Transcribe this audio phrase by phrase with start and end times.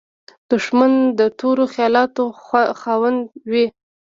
[0.49, 2.23] دښمن د تورو خیالاتو
[2.81, 3.19] خاوند
[3.51, 3.65] وي